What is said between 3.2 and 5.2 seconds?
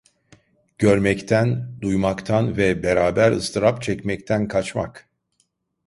ıstırap çekmekten kaçmak.